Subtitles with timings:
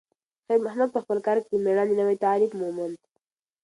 [0.45, 2.97] خیر محمد په خپل کار کې د میړانې نوی تعریف وموند.